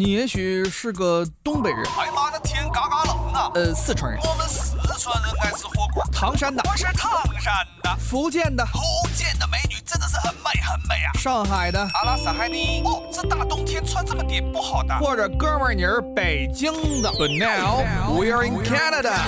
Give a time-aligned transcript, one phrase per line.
[0.00, 3.50] 你也许是个东北人，哎妈的天嘎嘎冷啊！
[3.54, 6.02] 呃，四川人，我们四川人爱吃火锅。
[6.10, 8.80] 唐山的，我是唐山的，福建的，福
[9.14, 11.12] 建的美女真的是很美很美啊！
[11.18, 12.80] 上海的，阿拉斯海尼。
[12.82, 14.98] 哦，这大冬天穿这么点不好的。
[15.00, 16.72] 或者哥们儿你是北京
[17.02, 17.10] 的。
[17.10, 17.84] But now
[18.18, 19.18] we're in Canada。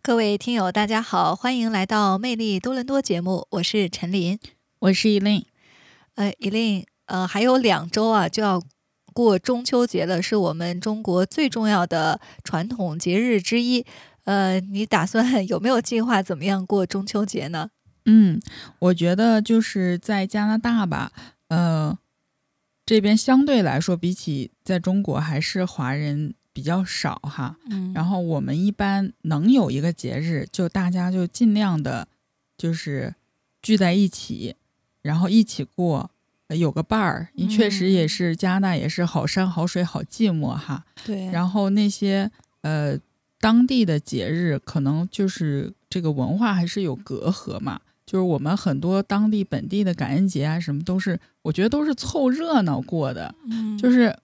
[0.00, 4.38] 各位听友，大家好，欢迎来到《魅力多伦多》节目，我是陈琳，
[4.78, 5.44] 我是依琳。
[6.14, 8.62] 呃，依琳，呃，还有两周啊，就要
[9.12, 13.84] 过中秋节了，是我们中国最重要的传统节日之一。
[14.24, 17.70] 呃，你打算 有没有计划怎么样过中秋节呢？
[18.06, 18.40] 嗯，
[18.80, 21.12] 我觉得就是在加拿大吧，
[21.48, 21.96] 呃，
[22.84, 26.34] 这边相对来说比起在中国还是华人。
[26.54, 32.06] 比较少哈，嗯，然后我们一般能有一个节日，就大家就尽量的，
[32.58, 33.14] 就是
[33.62, 34.54] 聚在一起，
[35.00, 36.10] 然后一起过，
[36.54, 37.28] 有个伴儿。
[37.34, 40.84] 你确实也是加拿大，也是好山好水好寂寞哈。
[41.04, 41.26] 对。
[41.30, 42.30] 然后那些
[42.62, 42.98] 呃
[43.40, 47.80] 当地的节日，可能就是这个文化还是有隔阂嘛。
[48.04, 54.14] 就是我们很多当地本地的感恩节啊，什么都是，我觉得都是凑热闹过的，嗯，就是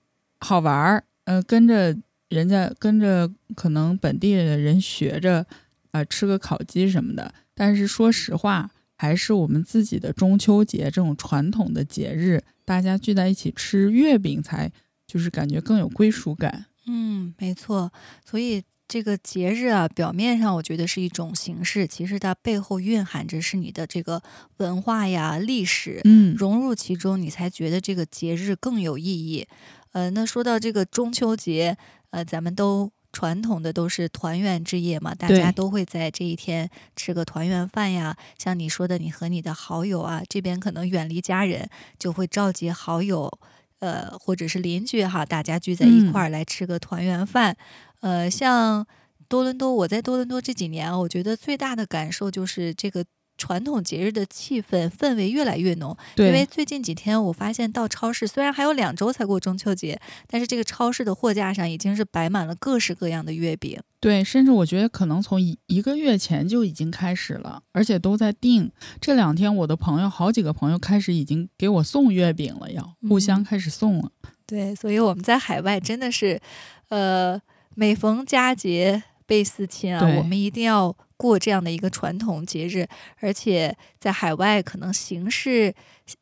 [0.40, 1.96] 好玩儿，嗯，跟着。
[2.28, 5.46] 人家跟着可能本地的人学着，
[5.92, 7.32] 啊，吃个烤鸡什么的。
[7.54, 14.70] 但是说实话，还是我们自己的中秋节这种传统的节日，大家聚在一起吃月饼，才
[15.06, 16.66] 就是感觉更有归属感。
[16.86, 17.92] 嗯，没错。
[18.24, 24.20] 所以这个节日啊，表面上我觉得是一种形式，其实它背后蕴含着是你的这个
[24.56, 29.46] 文化呀、历史，嗯，融入其中，你才觉得这个节日更有意义。
[29.92, 31.78] 呃，那说到这个中秋节。
[32.10, 38.16] 呃，咱们都传统的都是团圆之夜嘛，大家都会在这一天吃个团圆饭呀。
[38.38, 43.30] 像你说的，你和你的好友啊，这边可能远离家人，就会召集好友，
[43.78, 47.56] 呃，或者是邻居哈，大家聚在一块儿来吃个团圆饭。
[48.00, 48.86] 呃，像
[49.28, 53.04] 多伦多，我在多伦多这几年，我觉得最大的感受就是这个。
[53.38, 63.80] 传统节日的气氛氛围越来越浓，因为最近几天我发现到超市，虽然还有两周才过中秋节，但是这个超市的货架上已经是摆满了各式各样的月饼。
[64.00, 68.70] 对，甚至我觉得可能从一一个月前就已经开始了，而且都在订。
[69.00, 74.10] 这两天我的朋友好几个朋友开始已经给我送月饼了，要互相开始送了。
[74.46, 76.40] 对，所以我们在海外真的是，
[76.88, 77.40] 呃，
[77.74, 80.96] 每逢佳节倍思亲啊，我们一定要。
[81.18, 82.88] 过这样的一个传统节日，
[83.20, 85.74] 而且在海外可能形式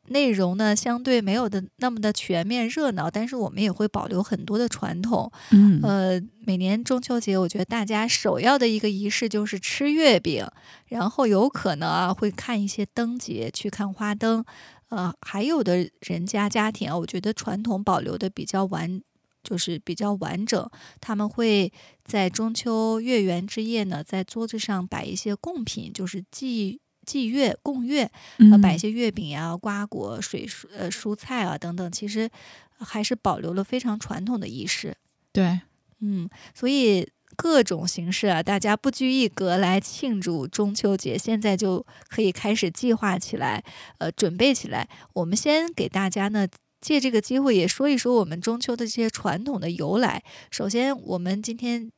[0.07, 5.31] 内容呢相对没有的那么的全面热闹，但是我们也会保留很多的传统。
[5.51, 10.45] 嗯，呃，每年中秋节，我觉得大家首要的一个仪式就是吃月饼，
[10.87, 14.43] 然后有可能啊会看一些灯节，去看花灯。
[14.89, 19.01] 呃，还有的人家家庭啊，我觉得传统保留的比较完。
[19.47, 20.69] 就是比较完整，
[20.99, 21.71] 他们会
[22.03, 28.11] 在中秋月圆之夜呢，在桌子上摆一些贡品，就是祭祭月供月，
[28.51, 32.29] 呃，摆一些月饼呀、瓜果、水蔬呃蔬菜啊等等，其实
[32.77, 34.97] 还是保留了非常传统的仪式。
[35.31, 35.61] 对，
[36.01, 37.07] 嗯，所以
[37.37, 43.63] 各种形式啊，大家不拘一格来庆祝中秋节，现在就可以开始计划起来，
[43.99, 44.89] 呃，准备起来。
[45.13, 46.45] 我们先给大家呢。
[46.79, 50.23] 借这个机会也说一说我们中秋的这些传统的由来。
[50.51, 51.91] 首先，我们今天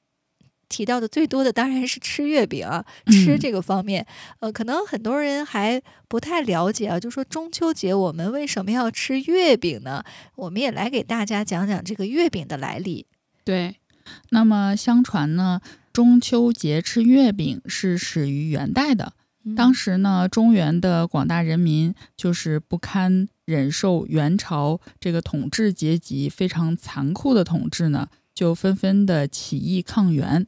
[0.70, 4.06] 提到的最多的当然是吃月饼啊，吃这个方面，
[4.40, 7.00] 呃，可能很多人还不太了解啊。
[7.00, 10.04] 就说中秋节我们为什么要吃月饼呢？
[10.36, 13.08] 我们也来给大家讲讲这个月饼的来历。
[13.44, 13.78] 对，
[14.30, 15.60] 那么相传呢，
[15.92, 19.14] 中秋节吃月饼是始于元代的。
[19.56, 30.48] 当时呢，中原的广大人民就是不堪忍受元朝这个统治阶级非常残酷的统治呢，就纷纷的起义抗元。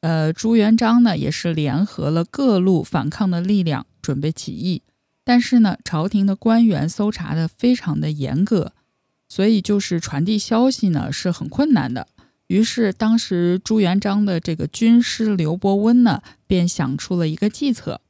[0.00, 4.82] 呃，朱元璋呢也是联合了各路反抗的力量，准备起义。
[5.24, 8.72] 但是呢，朝廷的官员搜查的非常的严格，
[9.28, 12.08] 所以就是传递消息呢是很困难的。
[12.48, 18.00] 于是，当时朱元璋的这个军师刘伯温呢，便想出了一个计策。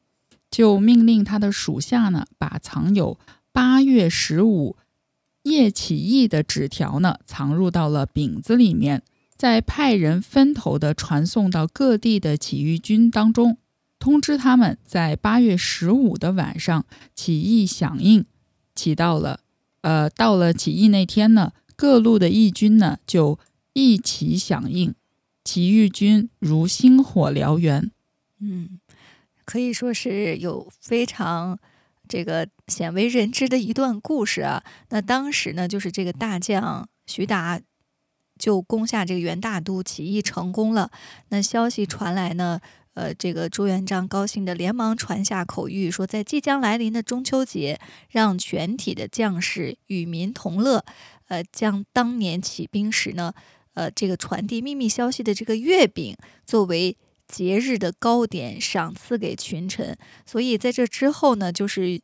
[0.53, 3.19] 就命令他的属下呢，把藏有
[3.53, 4.77] 八月十五
[5.45, 9.03] 夜起义的纸条呢，藏入到了饼子里面，
[9.35, 13.57] 再派人分头的传送到各地的起义军当中，
[13.99, 16.85] 通知他们在八月十五的晚上
[17.15, 18.27] 起义响应。
[18.75, 19.41] 起到了，
[19.81, 23.39] 呃，到了起义那天呢，各路的义军呢就
[23.73, 24.95] 一起响应，
[25.45, 27.91] 起义军如星火燎原。
[28.39, 28.79] 嗯。
[29.53, 31.59] 可以说是有非常
[32.09, 34.65] 这个鲜为人知的一段故事啊。
[34.89, 37.61] 那当时呢，就是这个大将徐达
[38.39, 40.91] 就攻下这个元大都，起义成功了。
[41.29, 42.63] 那消息传来呢，
[42.95, 47.79] 呃，这个朱元璋高兴的连忙传下口谕，说在即将来临的中秋节，
[48.09, 50.83] 让全体的将士与民同乐。
[51.29, 53.35] 呃，将当年起兵时呢，
[53.75, 56.17] 呃，这个传递秘密消息的这个月饼
[56.47, 56.97] 作为
[57.33, 59.97] 节日的糕点，赏赐给群臣。
[60.27, 61.99] 所以在这之后呢，就是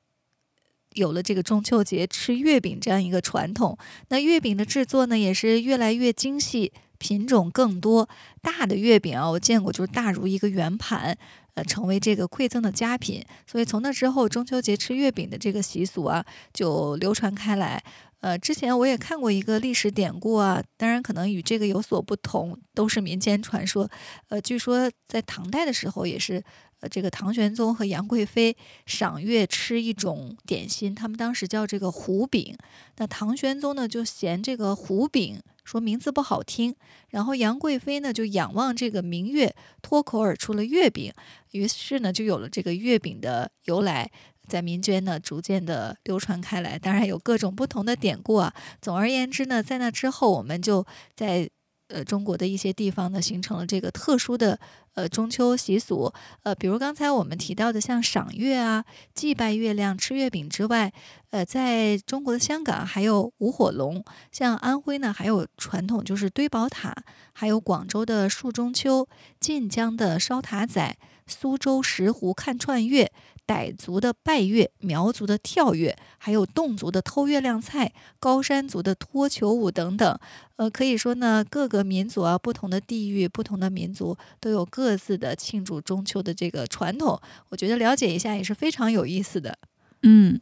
[0.94, 3.76] 有了这个中秋节吃月饼这样一个传统。
[4.08, 8.08] 那月饼的制作呢，也是越来越精细，品种更多。
[8.40, 11.16] 大的月饼啊，我见过，就是大如一个圆盘，
[11.52, 13.22] 呃，成为这个馈赠的佳品。
[13.46, 17.84] 所以从那之后，中秋节吃月饼的这个习俗啊，就流传开来。
[18.20, 23.88] 呃，之前我也看过一个历史典故啊，当然可能与这个有所不同，都是民间传说。
[24.28, 26.42] 呃，据说在唐代的时候，也是
[26.80, 28.56] 呃这个唐玄宗和杨贵妃
[28.86, 32.56] 赏月吃一种点心，他们当时叫这个胡饼。
[32.96, 36.74] 那唐玄宗呢就嫌这个胡饼说名字不好听，
[37.10, 41.12] 然后杨贵妃呢就仰望这个明月，脱口而出了月饼，
[41.52, 44.10] 于是呢就有了这个月饼的由来。
[44.48, 48.52] 在民间呢，逐渐的流传开来，当然有各种不同的典故啊。
[48.80, 50.84] 总而言之呢，在那之后，我们就
[51.14, 51.48] 在
[51.88, 54.58] 呃中国的一些地方呢，形成了这个特殊的
[54.94, 56.12] 呃中秋习俗。
[56.42, 58.84] 呃，比如刚才我们提到的，像赏月啊、
[59.14, 60.92] 祭拜月亮、吃月饼之外，
[61.30, 66.94] 呃，在中国的香港还有舞火龙，像安徽呢还有传统就是堆宝塔，
[67.32, 69.08] 还有广州的树中秋、
[69.40, 70.96] 晋江的烧塔仔、
[71.26, 73.10] 苏州石湖看串月。
[73.48, 80.18] 傣族的拜月，苗族的跳月，还有侗族的偷月亮菜，高山族的脱球舞等等。
[80.56, 87.18] 呃，可以说呢，各个民族啊，不同的地域、不同的民族都有各自的庆祝中秋的这个传统。
[87.48, 89.56] 我觉得了解一下也是非常有意思的。
[90.02, 90.40] 嗯，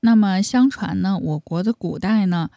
[0.00, 2.50] 那么相传呢，我国的古代呢，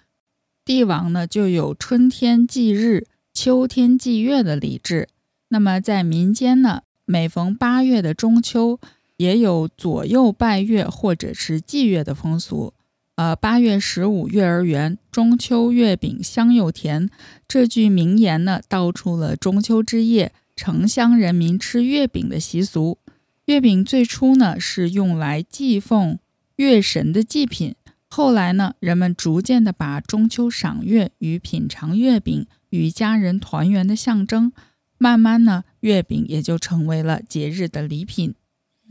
[0.65, 5.09] 帝王呢就有春天祭日、秋天祭月的礼制。
[5.49, 8.79] 那么在民间呢，每逢八月的中秋。
[9.21, 12.73] 也有左右拜月或者是祭月的风俗。
[13.17, 17.07] 呃，八月十五月儿圆，中秋月饼香又甜。
[17.47, 22.97] 这句名言呢，道出了中秋之夜城乡人民吃月饼的习俗。
[23.45, 26.17] 月饼最初呢是用来祭奉
[26.55, 27.75] 月神的祭品，
[28.09, 34.51] 后来呢，人们逐渐的把中秋赏月与品尝月饼与家人团圆的象征，
[34.97, 38.33] 慢慢呢，月饼也就成为了节日的礼品。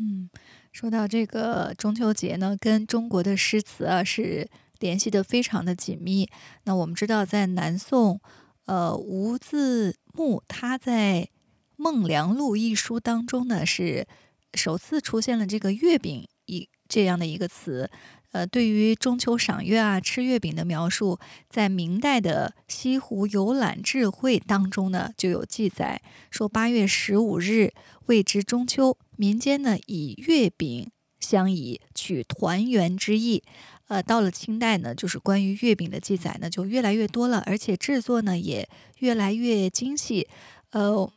[0.03, 0.31] 嗯，
[0.73, 4.49] 说到这个中秋节呢，跟中国的诗词啊是
[4.79, 6.27] 联系的非常的紧密。
[6.65, 8.19] 那我们知道，在南宋，
[8.65, 11.29] 呃，吴自牧他在
[11.77, 14.07] 《孟良录》一书当中呢，是
[14.55, 17.91] 首次出现了这个月饼一这样的一个词。
[18.33, 21.19] 呃，对于中秋赏月啊、吃月饼的描述，
[21.49, 26.01] 在明代的《西湖游览智慧》当中呢就有记载，
[26.31, 27.73] 说八月十五日
[28.07, 33.43] 谓之中秋，民间呢以月饼相宜，取团圆之意。
[33.89, 38.67] 呃，到了清代呢，就是关于月饼的记载呢就越来越多了，而且制作呢也
[39.01, 40.27] 越来越精细。
[40.71, 41.13] 呃。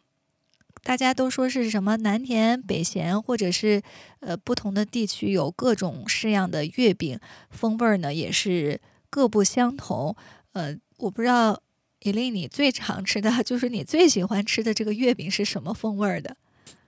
[0.86, 3.82] 大家都说是什么南甜北咸，或者是
[4.20, 7.18] 呃不同的地区有各种式样的月饼，
[7.52, 10.14] 风味儿呢也是各不相同。
[10.52, 11.64] 呃，我不知道
[12.02, 16.36] 伊琳，你最常吃的 就是你最喜欢吃的这个月饼是什么风味儿的？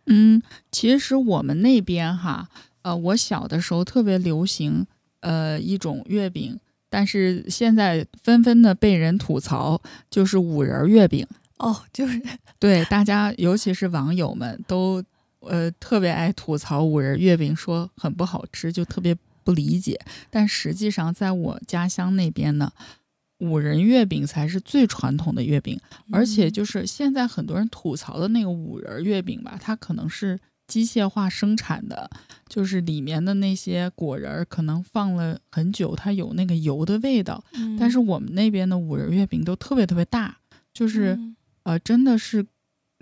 [0.08, 2.48] 嗯，其实我们那边哈，
[2.82, 4.86] 呃，我小的时候特别流行
[5.22, 6.60] 呃一种月饼，
[6.90, 11.28] 但是现在纷纷的被人吐槽，就是五仁月饼。
[11.58, 12.22] 哦，就是
[12.60, 15.04] 对大家，尤其是网友们都
[15.40, 20.00] 呃特别爱吐槽五仁月饼，说很不好吃，就特别不理解。
[20.30, 22.72] 但实际上，在我家乡那边呢，
[23.40, 25.80] 五仁月饼才是最传统的月饼。
[26.12, 32.10] 而且，就是现在很多人吐槽的那个五仁月饼吧，它可能是机械化生产的，
[32.48, 37.44] 就是里面的那些果仁可能放了很久，它有那个油的味道。
[37.80, 40.38] 但是我们那边的五仁月饼都特别特别大，
[40.74, 41.20] 就是。
[41.66, 42.46] 呃，真的是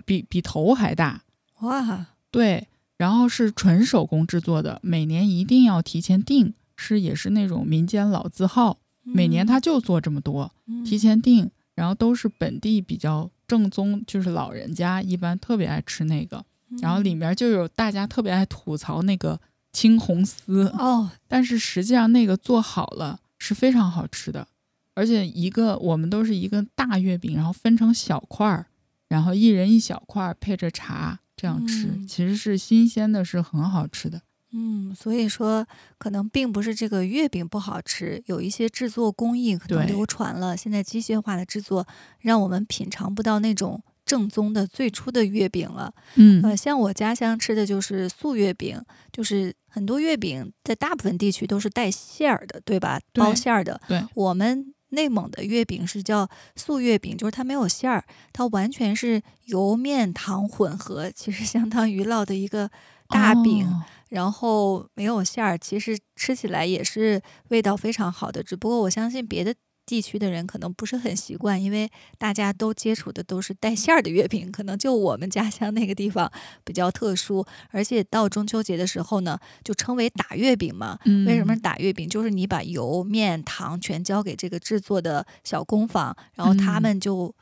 [0.06, 1.22] 比比头还大
[1.60, 2.06] 哇！
[2.30, 10.50] 对，然后是纯手工制作的，每年一定要提前订，是也是那种民间老字号，每年他就做这么多，
[10.84, 16.44] 提前订，然后都是本地比较正宗，就是老人家一般特别爱吃那个，
[16.80, 19.38] 然后里面就有大家特别爱吐槽那个
[19.72, 24.46] 青红丝哦， 但是实际上那个做好了是非常好吃的。
[24.94, 28.66] 而且一个我们都是一个大月饼，然后分成小块儿，
[29.08, 34.22] 然后一人一小块儿，配着茶这样吃，其实是新鲜的，是很好吃的。
[34.56, 35.66] 嗯，所以说
[35.98, 41.84] 可能并不是这个月饼不好吃，有一些制作工艺可能流传了，现在机械化的制作
[42.20, 45.92] 让我们品尝不到那种正宗的最初的月饼了。
[46.14, 48.80] 嗯呃，像我家乡吃的就是素月饼，
[49.10, 53.00] 就是很多月饼在大部分地区都是带馅儿的，对吧？
[53.12, 53.80] 对包馅儿的。
[53.88, 62.70] 对我们内蒙的月饼是叫素月饼，就是它没有馅儿，它完全是油面糖混合，其实相当于烙的一个
[63.08, 63.66] 大饼。
[63.66, 68.40] 哦然后没有馅儿，其实吃起来也是味道非常好的。
[68.44, 69.52] 只不过我相信别的
[69.84, 76.30] 地区的人可能不是很习惯，因为大家都接触的都是带馅儿的月饼，可能就我们家乡那个地方
[76.62, 77.44] 比较特殊。
[77.70, 80.96] 而且到中秋节的时候呢，就称为打月饼嘛。
[81.06, 82.08] 嗯为什么是打月饼？
[82.08, 87.34] 就是你把油、面、糖全交给这个制作的小工坊，然后他嗯们就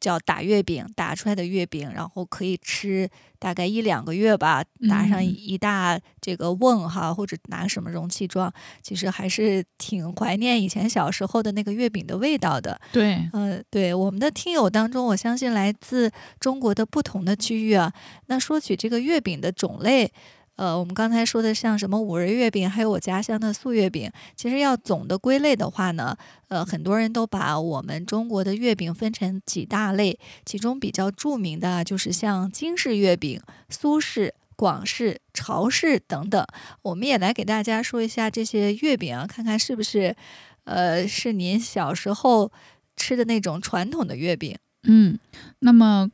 [0.00, 12.80] 叫打月饼，打出来的月饼，然后可以吃大概一两个月吧，打上嗯一大这个瓮哈，或者拿什么容器装，其实还是挺怀念以前小时候的那个月饼的味道的。
[12.92, 17.92] 对，呃，对我们的听友当中，我相信来自中国的不同的区域啊。
[18.26, 20.12] 那说起这个月饼的种类，
[20.56, 26.16] 呃，我们刚才说的像什么五仁月饼，还有我家乡的素月饼，其实要总的归类的话呢，
[26.48, 34.34] 呃，很多人都把我们中国的月饼分成几大类，其中比较著名的就是像京式月饼、苏式。
[34.58, 36.42] 广式、潮式等等，
[36.80, 40.16] 我们也来给大家说一下这些月饼啊，看看是不是，
[40.64, 42.50] 呃，是您小时候
[42.96, 44.56] 吃的那种传统的月饼。
[44.84, 45.18] 嗯，
[45.58, 46.10] 那么，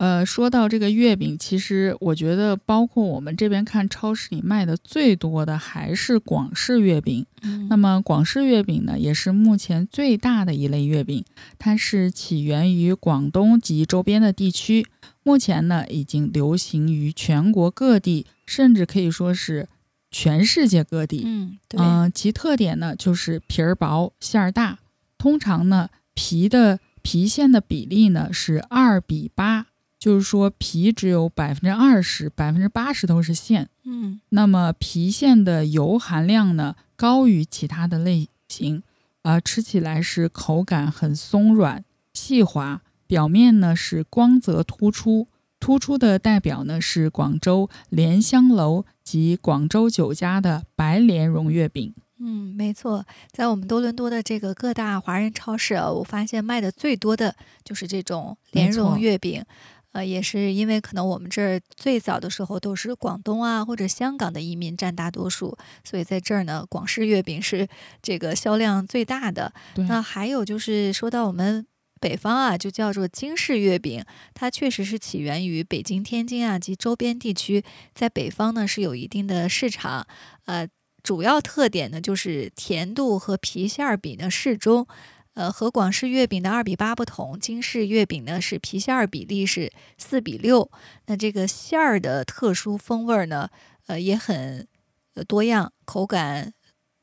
[0.00, 7.26] 呃，说到这个月饼，其实我觉得，包括我们这边看超市里卖的最多的还是广式月饼。
[7.68, 11.22] 那么，广式月饼呢，也是目前最大的一类月饼，
[11.58, 14.86] 它是起源于广东及周边的地区，
[15.22, 19.68] 目前呢已经流行于全国各地，甚至可以说是
[20.10, 21.24] 全世界各地。
[21.26, 24.78] 嗯，对，嗯、其特点呢就是皮儿薄，馅儿大。
[25.18, 29.66] 通常呢，皮的皮馅的比例呢是二比八，
[30.00, 33.68] 就是说皮只有百分之二十，百分之八十都是馅。
[33.84, 38.82] 嗯那么皮馅的油含量呢高于其他的类型，
[39.22, 45.28] 啊、吃起来是口感很松软细滑，表面呢是光泽突出。
[45.60, 51.92] 突出的代表呢是广州莲香楼及广州酒家的白莲蓉月饼。
[52.18, 59.44] 嗯，没错，在我们多伦多的这个各大华人超市啊，我发现卖的最多的就是这种莲蓉月饼。
[59.92, 67.66] 呃，也是因为可能我们这儿最早的时候都是广东啊或者香港的移民占大多数，所以在这儿呢，广式月饼是
[68.00, 69.52] 这个销量最大的。
[69.88, 71.66] 那还有就是说到我们
[72.00, 80.06] 北方啊，就叫做京式月饼，它确实是起源于北京、天津啊及周边地区，在北方呢是有一定的市场。
[80.44, 80.68] 呃，
[81.02, 84.86] 主要特点呢就是甜度和皮馅儿比呢适中。
[85.34, 90.70] 呃，和广式月饼的二比八不同，京式月饼呢是皮馅儿比例是四比六。
[91.06, 93.48] 那这个馅儿的特殊风味儿呢，
[93.86, 94.66] 呃也很
[95.14, 96.52] 呃多样，口感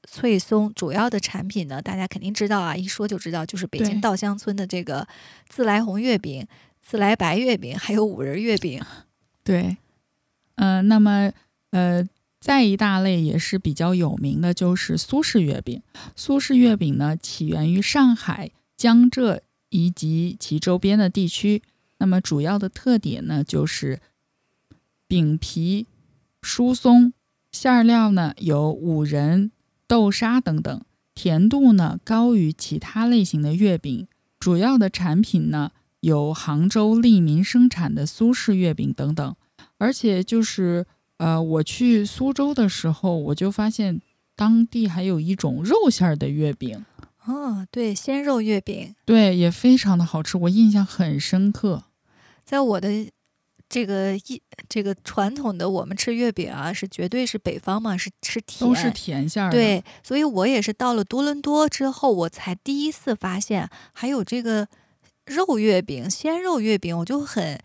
[0.03, 0.73] 脆松。
[0.73, 5.07] 主要的产品呢，大家肯定知道啊，一说就知道，就是北京稻香村的这个
[5.47, 6.45] 自来红月饼、
[6.81, 8.83] 自来白月饼，还有五仁月饼。
[9.43, 9.77] 对，
[10.55, 11.31] 呃，那么
[11.71, 12.05] 呃，
[12.39, 15.81] 再一大类也是比较有名的，就是苏式月饼。
[16.15, 21.63] 苏式月饼呢，起源于上海、江浙以及其周边的地区。
[21.97, 23.99] 那么主要的特点呢，就是
[25.07, 25.87] 饼皮
[26.43, 27.11] 疏松，
[27.51, 29.51] 馅料呢有五仁、
[29.87, 30.81] 豆沙等等，
[31.15, 34.07] 甜度呢高于其他类型的月饼。
[34.39, 39.35] 主要的产品呢有杭州利民生产的苏式月饼等等。
[39.79, 40.85] 而且就是
[41.17, 44.01] 呃，我去苏州的时候，我就发现
[44.35, 46.85] 当地还有一种肉馅儿的月饼，
[47.25, 51.83] 哦，对，鲜肉月饼，对，也非常的好吃，我印象很深刻。
[52.45, 52.89] 在我的
[53.67, 64.67] 这个一这个传统的我们吃月饼啊，是绝对是北方嘛，是吃甜，都是甜馅儿的，对，所以我也是到了多伦多之后，我才第一次发现还有这个
[65.25, 67.59] 肉月饼、鲜肉月饼，我就很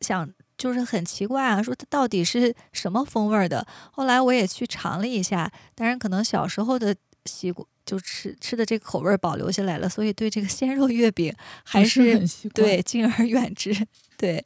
[0.00, 0.30] 想，
[0.62, 3.66] 就是很奇怪啊，说它到底是什么风味儿的？
[3.90, 11.34] 后来我也去尝了一下，当然可能小时候的习惯就吃吃的这个口味儿保留下来了，所以对这个鲜肉月饼
[11.66, 12.16] 还不是。
[12.54, 13.74] 对，敬而远之。
[14.16, 14.44] 对，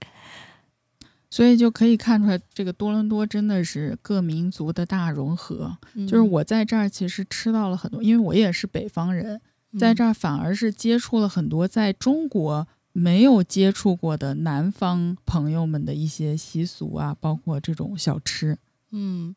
[1.29, 5.77] 所以就可以看出来，这个多伦多真的是各民族的大融合。
[6.09, 9.39] 就是嗯我在这儿其实吃到了很多，因为我也是北方人，
[9.79, 12.67] 在这儿，儿反而是接触了很多在中国
[12.99, 18.57] 没有接触过的南方朋友们的一些习俗啊，包括这种小吃。
[18.91, 19.37] 嗯，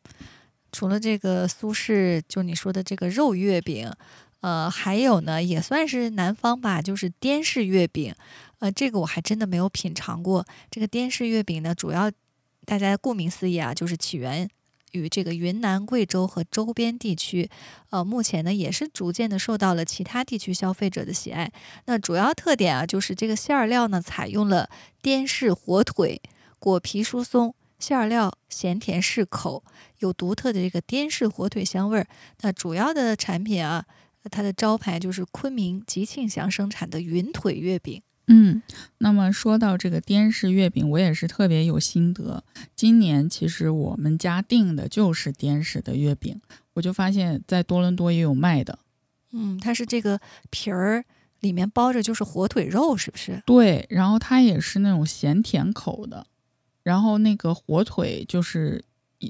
[0.72, 3.92] 除了这个苏式，就你说的这个肉月饼，
[4.40, 8.14] 呃，还有呢，也算是南方吧，就是滇式月饼。
[8.60, 10.46] 呃，这个我还真的没有品尝过。
[10.70, 12.10] 这个滇式月饼呢，主要
[12.64, 14.48] 大家顾名思义啊，就是起源
[14.92, 17.48] 与这个云南、贵州和周边地区。
[17.90, 21.52] 呃，目前呢，也是逐渐的受到了其他地区消费者的喜爱。
[21.86, 24.68] 那主要特点啊，就是这个馅儿料呢，采用了
[25.02, 26.20] 滇式火腿，
[26.58, 27.54] 果皮疏松。
[27.78, 29.64] 馅儿料咸甜适口，
[30.00, 32.06] 有独特的这个滇式火腿香味儿。
[32.42, 33.86] 那主要的产品啊，
[34.30, 38.02] 它的招牌就是昆明吉庆祥生产的云腿月饼。
[38.32, 38.62] 嗯，
[38.98, 42.44] 那么说到这个滇式月饼，我也是特别有心得。
[42.76, 46.40] 今年其实我们家订的就是滇式的月饼，
[46.74, 48.78] 我就发现，在多伦多也有卖的。
[49.32, 51.04] 嗯，它是这个皮儿
[51.40, 53.42] 里面包着就是火腿肉，是不是？
[53.44, 56.26] 对，然后它也是那种咸甜口的。
[56.84, 58.84] 然后那个火腿就是，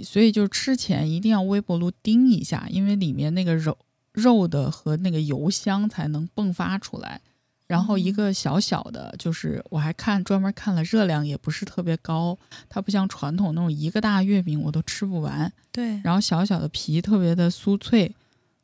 [0.05, 3.79] 所以就吃前一定要微波炉叮一下，因为里面那个肉
[4.13, 7.23] 肉的和那个油香才能迸发出来。
[7.71, 12.37] 然后一个小小的，就是我还看专门看了热量也不是特别高，
[12.69, 15.53] 它不像传统那种一个大月饼我都吃不完。
[15.71, 18.13] 对，然后小小的皮特别的酥脆，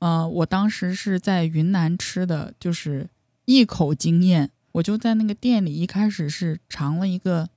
[0.01, 3.09] 呃，我当时是在云南吃的，就是
[3.45, 4.51] 一口惊艳。
[4.73, 7.49] 我就在那个店里一开始是尝了一个。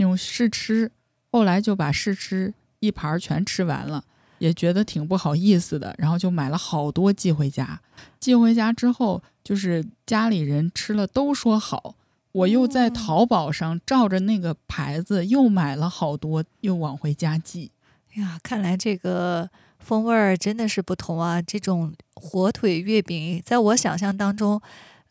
[0.00, 0.92] 那种试吃，
[1.32, 4.04] 后来就把试吃一盘全吃完了，
[4.38, 7.80] 也觉得挺不好意思的，然后就买了好多寄回家。
[8.18, 11.94] 寄回家之后，就是家里人吃了都说好，
[12.32, 17.70] 我又在淘宝上照着那个牌子又买了好多，又往回家寄。
[18.14, 21.40] 哎呀，看来这个风味儿真的是不同啊！
[21.42, 24.60] 这种火腿月饼，在我想象当中。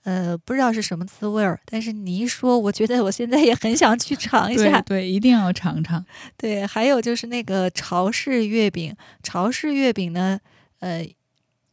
[0.08, 4.80] 呃，不知道是什么滋味儿，但是你一说，我觉得我现在也很想去尝一下。
[4.80, 6.06] 对，一定要尝尝。
[6.38, 10.40] 对，还有就是那个潮式月饼，潮式月饼呢，
[10.80, 11.06] 呃，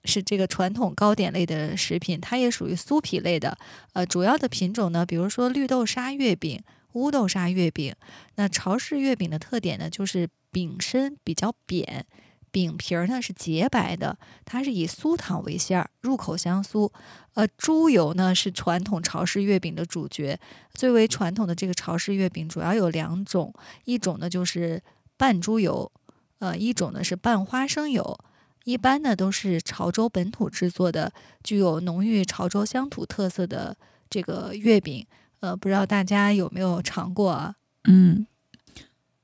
[0.04, 3.56] 是这个传统糕点类的食品，它也属于酥皮类的。
[3.92, 6.60] 呃，主要的品种呢，比如说绿豆沙月饼、
[6.94, 7.94] 乌豆沙月饼。
[8.34, 12.04] 那潮式月饼的特点呢，就是饼身比较扁。
[12.54, 16.88] 饼皮儿呢是洁白的，它是以酥糖为馅儿，入口香酥。
[17.32, 20.38] 呃，猪油呢是传统潮式月饼的主角。
[20.72, 23.52] 最为传统的这个潮式月饼主要有两种，
[23.86, 24.80] 一种呢就是
[25.16, 25.90] 拌猪油，
[26.38, 28.16] 呃，一种呢是拌花生油。
[28.62, 31.12] 一般呢都是潮州本土制作的，
[31.42, 33.76] 具有浓郁潮州乡土特色的
[34.08, 35.04] 这个月饼。
[35.40, 37.56] 呃，不知道大家有没有尝过啊？
[37.82, 38.24] 嗯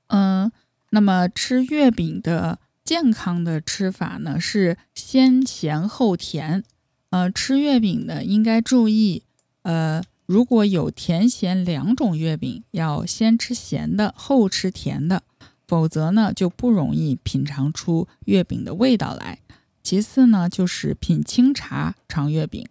[0.09, 0.51] 嗯，
[0.91, 2.59] 那么吃月饼的。
[2.91, 6.65] 健康的吃法呢是先咸后甜，
[7.11, 9.23] 呃，吃月饼的应该注意，
[9.63, 15.23] 呃，如果有甜咸两种月饼，要先吃咸的后吃甜的，
[15.69, 19.39] 否则呢就不容易品尝出月饼的味道来。
[19.85, 22.67] 其次呢就是品清茶尝月饼，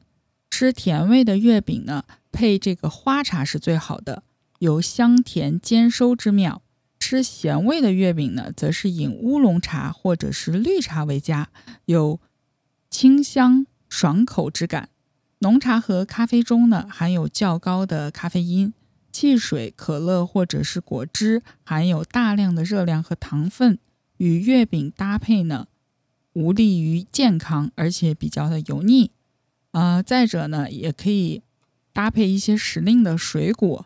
[0.49, 2.03] 吃甜味的月饼呢
[2.33, 4.23] 配这个花茶是最好的，
[4.57, 6.61] 有香甜兼收之妙。
[6.99, 11.49] 吃咸味的月饼呢，则是饮乌龙茶或者是绿茶为佳，
[11.85, 12.19] 有
[12.89, 14.89] 清香爽口之感。
[15.39, 18.73] 浓茶和咖啡中呢，含有较高的咖啡因；
[19.11, 23.79] 汽水、可乐或者是果汁含有大量的热量和糖分，
[24.17, 25.67] 与月饼搭配呢，
[26.33, 29.11] 无利于健康，而且比较的油腻。
[29.71, 31.41] 呃，再者呢，也可以
[31.93, 33.85] 搭配一些时令的水果。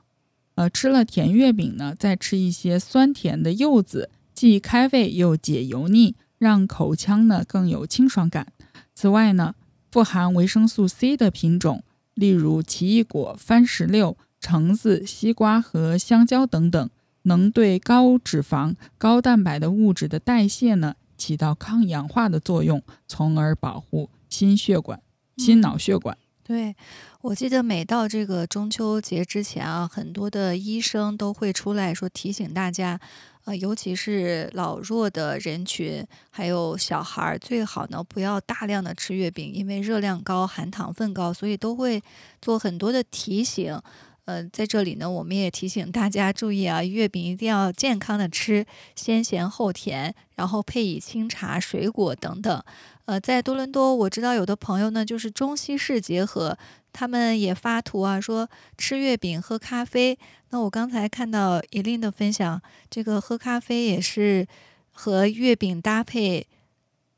[0.55, 8.53] 呃，吃了甜月饼呢，再吃一些酸甜的柚子，既开胃又解油腻，让口腔呢更有清爽感。
[8.93, 9.55] 此外呢，
[9.91, 16.89] 富含维生素 C 的品种，例如奇异果、番石榴、橙子、西瓜和香蕉等等，
[17.23, 25.01] 能对高脂肪、高蛋白的物质的代谢呢起到抗氧化的作用，从而保护心血管、
[25.37, 26.17] 心脑血管。
[26.45, 26.75] 对，
[27.21, 32.99] 我记得每到这个中秋节之前啊，很多的医生都会出来说提醒大家，
[33.45, 42.03] 呃，尤其是老弱的人群，还有小孩儿，最好呢不要大量的吃月饼，因为热量高、含糖分高，所以都会
[42.41, 43.79] 做很多的提醒。
[44.25, 52.63] 呃，在这里呢，我们也提醒大家注意啊，月饼一定要健康的吃，先咸后甜，然后配以清茶、水果等等。
[53.05, 56.57] 呃，在多伦多，我知道有的朋友呢，就是中西式结合，
[56.93, 60.17] 他们也发图啊，说吃月饼喝咖啡。
[60.51, 64.47] 那我刚才看到伊琳的分享，这个喝咖啡也是
[64.91, 66.47] 和月饼搭配。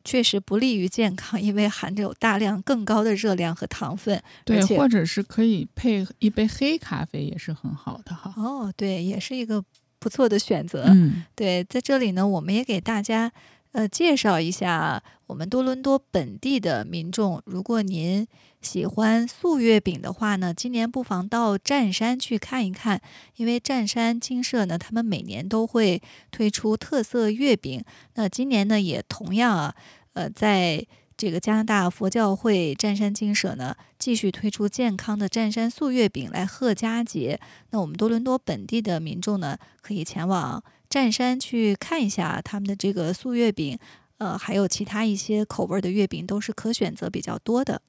[0.06, 4.22] 确实不利于健康，因为含着有大量更高的热量和糖分。
[4.46, 8.34] 对，或者是可以配一杯黑咖啡，也是很好的哈。
[8.38, 9.62] 哦，对，也是一个
[10.00, 10.86] 不错的选择。
[10.88, 13.32] 嗯，对，在这里呢，我们也给大家
[13.76, 17.42] 呃，介绍一下我们多伦多本地的民众。
[17.44, 18.26] 如果您
[18.62, 23.02] 喜欢素月饼的话呢，今年不妨到湛山去看一看，
[23.36, 27.84] 因为湛山精舍呢，他们每年都会推出特色月饼。
[28.14, 29.76] 那今年呢，也同样啊，
[30.14, 37.38] 呃，在这个加拿大佛教会湛山精舍呢，继续推出健康的湛山素月饼来贺佳节。
[37.72, 40.64] 那我们多伦多本地的民众呢，可以前往。
[40.89, 43.78] 湛山去看一下他们的这个素月饼，
[44.17, 47.82] 呃，还有其他一些口味的月饼都是可选择比较多的。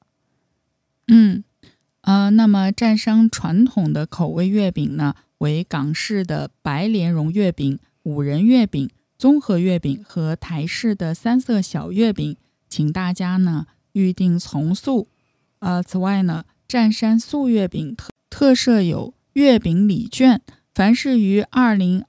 [1.07, 1.43] 嗯，
[2.01, 12.35] 呃，那么湛山传统的口味月饼呢，为港式的白莲蓉月饼、五仁月饼、综合月饼和台式的三色小月饼，
[12.67, 15.07] 请大家呢预定从速。
[15.59, 20.41] 呃，此外呢，湛山素月饼特特设有月饼礼券，
[20.73, 22.03] 凡是于二零。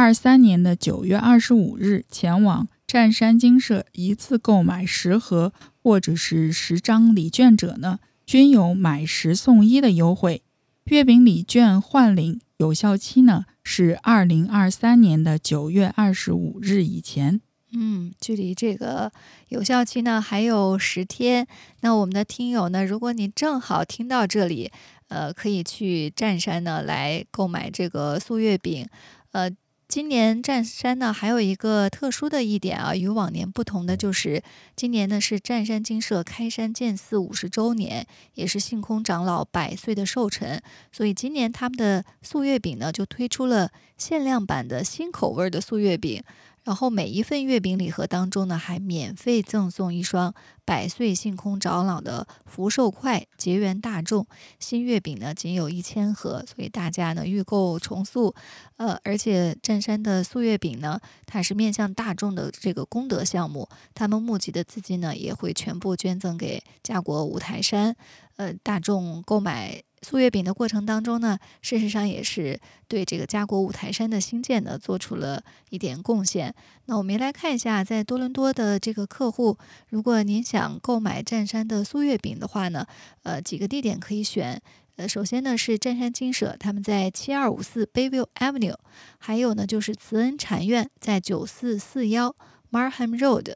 [0.00, 10.42] 二三年的九月二十五日，前往湛山精舍一次购买十盒或者是十张礼券者呢，均有买十送一的优惠。
[10.84, 17.40] 月饼礼券换领有效期呢是二零二三年的九月二十五日以前。
[17.72, 19.10] 嗯，距离这个
[19.48, 21.44] 有效期呢还有十天。
[21.80, 24.70] 那我们的听友呢，如果你正好听到这里，
[25.08, 28.86] 呃，可以去湛山呢来购买这个素月饼，
[29.32, 29.50] 呃。
[29.88, 34.42] 今年湛山呢还有一个特殊的一点啊，与往年不同的就是，
[34.76, 40.60] 今年呢是湛山精舍开山建寺五十周年，也是性空长老百岁的寿辰，
[40.92, 46.22] 所以今年他们的素月饼呢就推出了限量版的新口味的素月饼。
[46.68, 50.34] 然后每一份月饼礼盒当中呢，还免费赠送一双
[50.66, 54.26] 百岁性空长老的福寿筷，结缘大众。
[54.60, 58.34] 新月饼呢仅有一千盒，所以大家呢预购重塑。
[58.76, 67.96] 呃，而且湛山的素月饼呢，它是面向大众的这个功德项目，他们募集的资金呢也会全部捐赠给家国五台山。
[68.36, 69.82] 呃，大众购买。
[70.02, 76.54] 素月饼的过程当中呢，事实上也是对这个家国五台山的兴建呢做出了一点贡献。
[76.86, 79.58] 那我们来看一下，在多伦多的这个客户，
[79.88, 82.86] 如果您想购买湛山的素月饼的话呢，
[83.24, 84.60] 呃，几个地点可以选。
[84.96, 88.76] 呃，首先呢是湛山精舍，他们在七二五四 Bayview Avenue，
[89.18, 92.34] 还有呢就是慈恩禅院在九四四幺
[92.70, 93.54] Marham Road，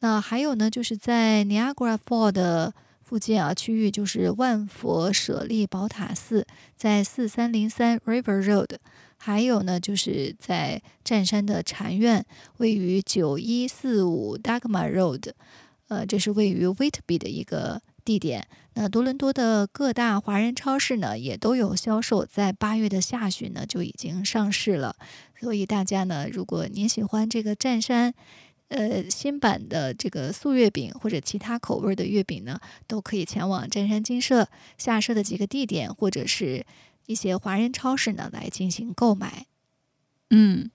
[0.00, 2.74] 那还有呢就是在 Niagara Fall 的。
[3.06, 8.78] 附近啊，区域就是万佛舍利宝塔寺，在四三零三 River Road，
[9.16, 15.30] 还有呢，就是在湛山的禅院，位于九一四五 Dagmar Road，
[15.86, 18.48] 呃，这是位于 Whitby 的一个地点。
[18.74, 24.96] 那多伦多的各大华人超市呢，也都有销售，在八月的下旬呢就已经上市了。
[25.40, 28.12] 所以大家呢，如果您喜欢这个湛山，
[28.68, 36.66] 呃，新版的这个素月饼或者其他口味的月饼呢，都可以前往湛山金舍下设的几个地点，或者是
[37.06, 39.46] 一些华人超市呢来进行购买。
[40.30, 40.70] 嗯，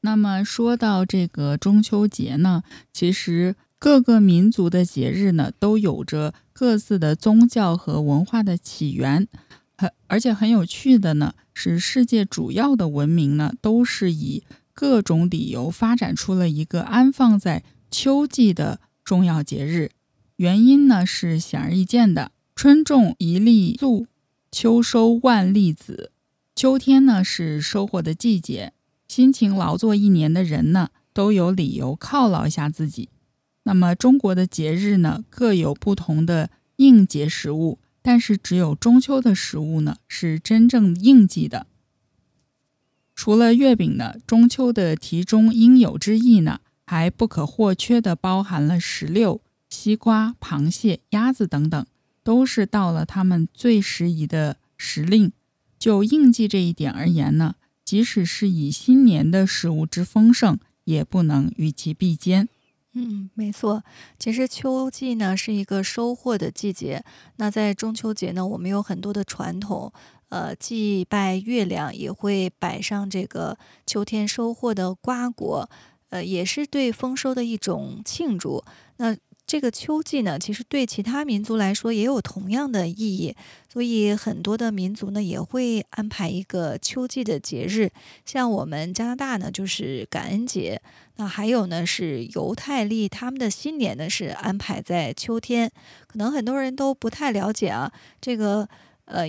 [0.00, 9.28] 那么说到这个中秋节呢，其实各个民族的节日呢都有着各自的宗教和文化的起源，
[9.76, 14.42] 很而且很有趣的呢是，世界主要的文明呢都是以。
[14.80, 19.90] 各种理由发展出了一个安放在秋季的重要节日，
[20.36, 24.06] 原因呢是显而易见的：春种一粒粟，
[24.52, 26.12] 秋收万粒子。
[26.54, 28.72] 秋天呢是收获的季节，
[29.08, 33.08] 辛勤劳作一年的人呢都有理由犒劳一下自己。
[33.64, 41.66] 那么中国的节日呢各有不同的应节食物，但是只有中秋的食物呢是真正应季的。
[43.18, 51.84] 除了月饼呢，中秋的题中应有之意呢，还不可或缺的包含了石榴、西瓜、螃蟹、鸭子等等，
[52.22, 55.32] 都是到了他们最适宜的时令。
[55.80, 62.48] 就应季这一点而言呢，即使是以新年的食物之丰盛，也不能与其比肩。
[62.94, 63.82] 嗯，没错，
[64.16, 67.04] 其实秋季呢是一个收获的季节。
[67.36, 69.92] 那在中秋节呢，我们有很多的传统。
[70.30, 75.68] 呃，祭拜月亮也会摆上这个秋天收获的瓜果，
[76.10, 78.62] 呃，也是对丰收的一种庆祝。
[78.98, 83.34] 那这个秋季呢，其实对其他民族来说也有同样的意义，
[83.72, 87.90] 所以很多的民族呢也会安排一个秋季的节日。
[88.26, 90.76] 像我们加拿大呢，就是感恩节；
[91.16, 95.72] 那还有呢是犹太历，他们的新年呢是安排在秋天。
[96.06, 98.68] 可能很多人都不太了解啊，这个
[99.06, 99.26] 呃。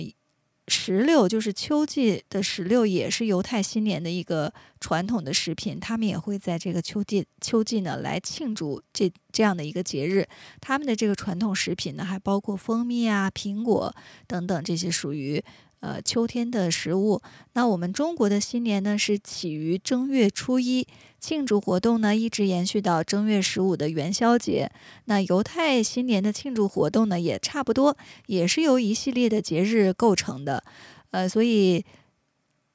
[0.70, 5.80] 石榴就是秋季的石榴，也是犹太新年的一个传统的食品。
[5.80, 10.28] 他们也会在这个秋季秋季呢来庆祝这这样的一个节日。
[10.60, 13.92] 他们的这个传统食品呢，还包括蜂蜜啊、苹果
[14.28, 15.42] 等等这些属于
[15.80, 17.20] 呃秋天的食物。
[17.54, 20.86] 那我们中国的新年呢，是起于正月初一，
[21.18, 24.70] 庆祝活动呢一直延续到正月十五的元宵节。
[25.06, 30.62] 那犹太新年的庆祝活动呢，也差不多，也是由一系列的节日构成的。
[31.10, 31.84] 呃，所以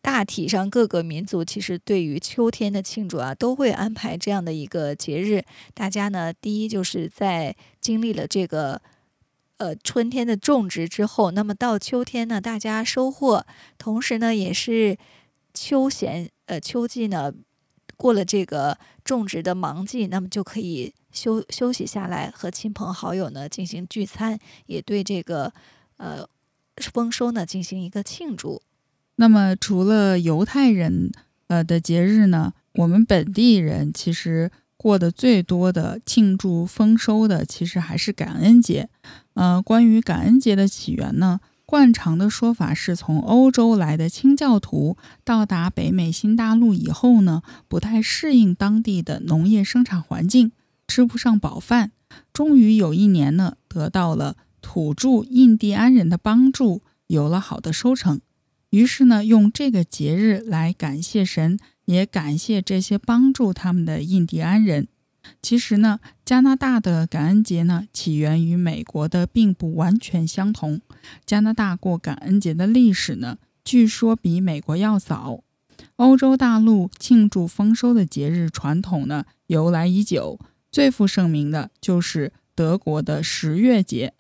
[0.02, 5.44] 大体上各个民族其实对于秋天的庆祝啊，都会安排这样的一个节日。
[5.74, 8.82] 大家呢，第一就是在经历了这个
[9.58, 13.46] 呃春天的种植之后，那么到秋天呢，大家收获，
[13.78, 14.98] 同时呢，也是
[15.54, 17.34] 秋闲呃秋季呢
[17.98, 25.54] 过了这个种植的忙季，那么就可以休休息下来，和亲朋好友呢进行聚餐，也对这个
[25.98, 26.28] 呃。
[26.92, 28.62] 丰收呢，进行一个庆祝。
[29.16, 31.10] 那么，除了犹太人
[31.48, 38.90] 呃的节日呢，我们本地人其实过得最多的庆祝丰收的，其实还是感恩节。
[39.36, 50.52] 呃，关于感恩节的起源呢，惯常的说法是从欧洲来的清教徒到达北美新大陆以后呢，不太适应当地的农业生产环境，
[50.88, 51.92] 吃不上饱饭，
[52.34, 54.36] 终于有一年呢，得到了。
[54.68, 58.20] 土著印第安人的帮助有了好的收成，
[58.72, 64.88] 于是呢，用这个节日来感谢神，也感谢这些帮助他们的印第安人。
[65.42, 70.82] 其实呢，加拿大的感恩节呢，起源于美国的，并不完全相同。
[71.26, 75.42] 加拿大过感恩节的历史呢，据说比美国要早。
[75.98, 80.40] 欧洲大陆庆祝丰收的节日传统呢，由来已久，
[80.72, 84.14] 最负盛名的就是德国的十月节。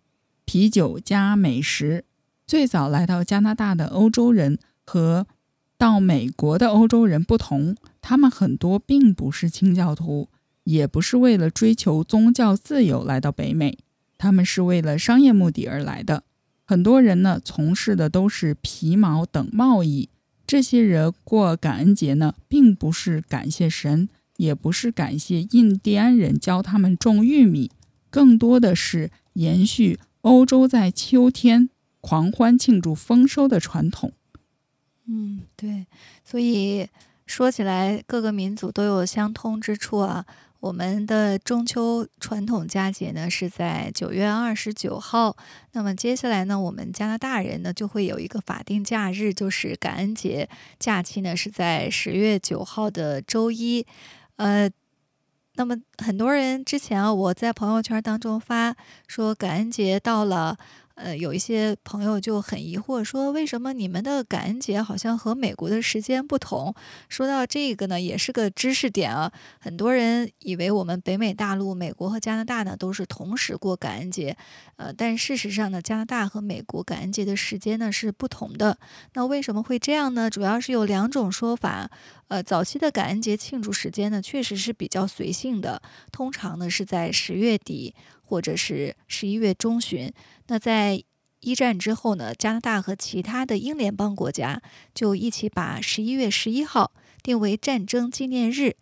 [0.46, 2.06] 啤酒加美食，
[2.46, 5.26] 最早来到加拿大的欧洲人和
[5.78, 10.30] 到美国的欧洲人不同，他们很多并不是清教徒，
[10.65, 13.80] 也不是为了追求宗教自由来到北美，
[14.17, 16.23] 他们是为了商业目的而来的。
[16.65, 20.10] 很多人呢从事的都是皮毛等贸易。
[20.47, 27.71] 这些人过感恩节呢，并不是感谢神，也不是感谢印第安人教他们种玉米，
[28.10, 29.99] 更多的是延续。
[30.21, 31.69] 欧洲在秋天
[32.01, 34.13] 狂欢庆祝丰收的传统，
[35.08, 35.86] 嗯，对，
[36.23, 36.88] 所以
[37.28, 40.25] 说起来，各个民族都有相通之处啊。
[40.65, 45.38] 我们的中秋传统佳节呢是在九月二十九号，
[45.73, 50.49] 那么接下来呢，我们加拿大人呢就会有一个法定假日，就是感恩节
[50.80, 53.86] 假期呢是在十月九号的周一，
[54.38, 54.67] 呃。
[55.58, 58.75] 那么很多人之前啊，我在朋友圈当中发
[59.08, 60.58] 说感恩节到了。
[60.95, 66.73] 呃，有一些朋友就很疑惑，说为什么你们的感恩节好像和美国的时间不同？
[67.10, 69.31] 说到这个呢，也是个知识点啊。
[69.60, 74.38] 很多人以为我们北美大陆、美国和加拿大呢都是同时过感恩节，
[74.77, 78.77] 呃，但事实上呢，加拿大和美国感恩节的时间呢是不同的。
[79.15, 80.29] 那为什么会这样呢？
[80.29, 81.91] 主要是有两种说法。
[82.29, 85.79] 呃，早期的感恩节庆祝时间呢，确实是比较随性的，
[86.12, 90.12] 通常呢是在十月底或者是十一月中旬。
[90.47, 91.03] 那在
[91.41, 94.62] 一战之后呢，加拿大和其他的英联邦国家
[94.93, 98.75] 就一起把十一月十一号定为战争纪念日。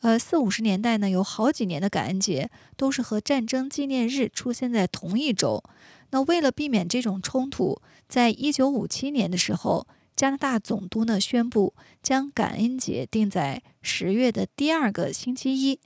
[0.00, 5.62] 呃，四五十年代呢，有好几年的感恩节都是和战争纪念日出现在同一周。
[6.10, 15.80] 那为了避免这种冲突，在一九五七年的时候，加拿大总督呢宣布将感恩节定在十月的第二个星期一。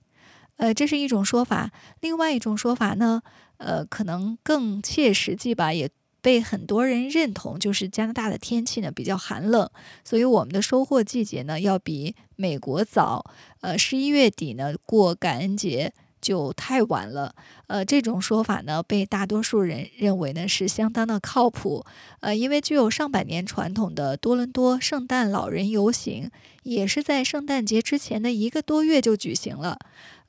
[0.57, 1.71] 呃，这是一种说法。
[2.01, 3.23] 另外一种说法呢？
[3.59, 5.91] 呃，可能更切实际吧，也
[6.21, 7.59] 被很多人认同。
[7.59, 9.71] 就是加拿大的天气呢比较寒冷，
[10.03, 13.25] 所以我们的收获季节呢要比美国早。
[13.61, 17.35] 呃，十一月底呢过感恩节就太晚了。
[17.69, 21.85] 呃，这种说法呢被大多数人认为呢是相当的靠谱。
[22.21, 26.31] 呃，因为具有上百年传统的多伦多圣诞老人游行，
[26.63, 29.79] 也是在圣诞节之前的一个多月就举行了。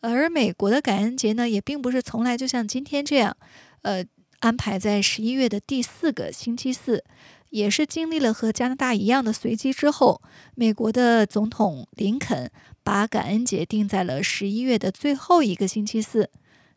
[0.01, 3.35] 而美国的感恩节呢，也并不是从来就像今天这样，
[3.81, 4.05] 呃，
[4.39, 7.03] 安排在十一月的第四个星期四，
[7.49, 10.21] 也是经历了和加拿大一样的随机之后，
[10.55, 12.49] 美国的总统林肯
[12.83, 16.29] 把感恩节定在了十一月的最后一个星期四。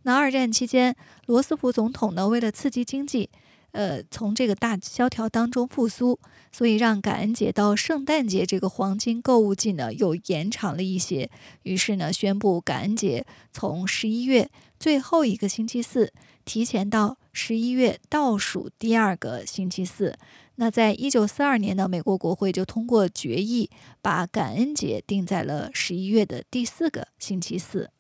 [0.03, 3.31] 那二战期间，罗斯福总统呢，为了刺激经济。
[3.73, 6.19] 呃，从这个大萧条当中复苏，
[6.53, 11.31] 所以让感恩节到圣诞节这个黄金购物季呢又延长了一些。
[11.65, 16.13] 于是呢，宣布感恩节从十一月最后一个星期四
[16.45, 20.17] 提前到十一月倒数第二个星期四。
[20.57, 23.71] 那在一九四二年呢，美国国会就通过决议，
[24.03, 27.91] 把感恩节定在了十一月的第四个星期四。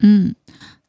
[0.00, 0.34] 嗯，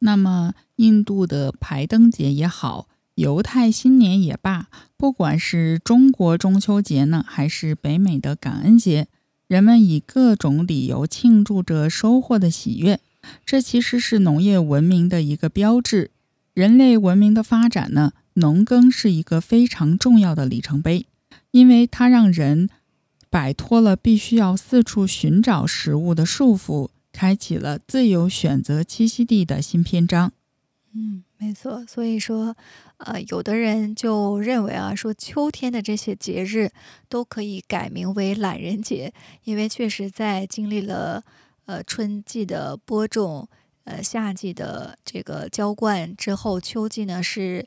[0.00, 2.86] 那么印度的排灯节也好，
[3.16, 9.08] 犹太新年也罢，不管是中国中秋节呢，还是北美的感恩节，
[9.48, 13.00] 人们以各种理由庆祝着收获的喜悦。
[13.44, 16.12] 这其实是农业文明的一个标志。
[16.54, 21.06] 人类文明的发展呢，农耕是一个非常重要的里程碑，
[21.50, 22.70] 因为它让人
[23.28, 26.90] 摆脱了必须要四处寻找食物的束缚。
[27.12, 30.32] 开启了自由选择栖息地的新篇章。
[30.94, 31.84] 嗯，没错。
[31.86, 32.56] 所以说，
[32.98, 36.70] 呃，有的人就认为啊，说秋天的这些节日
[37.08, 39.12] 都可以改名为懒人节，
[39.44, 41.22] 因为确实在经历了
[41.66, 43.48] 呃春季的播种，
[43.84, 47.66] 呃夏季的这个浇灌之后，秋季呢是。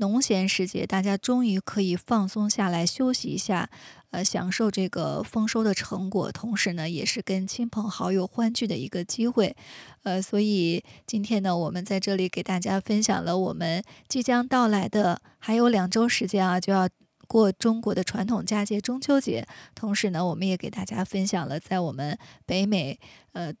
[0.00, 3.68] 农闲时节，大家终于可以放松下来休息一下，
[4.10, 9.54] 呃，享受这个丰收的成果，同时呢，也是跟亲朋好友欢聚的一个机会，
[10.02, 16.88] 呃，所以今天呢，我们在这里给大家分享了我们即将到来的还有两周时间啊，就要
[17.26, 22.98] 过中国的传统佳节中秋节，同时呢，我们也给大家分享了在我们北美，
[23.32, 23.52] 呃。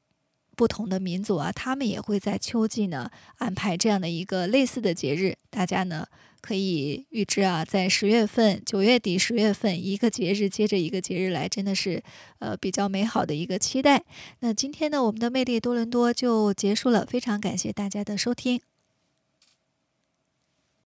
[0.58, 5.36] 不同的民族啊，他们也会在秋季呢安排这样的一个类似的节日。
[5.50, 6.04] 大家呢
[6.40, 12.02] 可以预知啊，在十月份、九月底、十月份，一个节日接着一个节日来，真的是
[12.40, 14.02] 呃比较美好的一个期待。
[14.40, 18.60] 那今天呢，我们的魅力多伦多就结束了，非常感谢大家的收听，